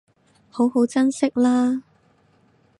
[0.49, 1.83] 好好珍惜喇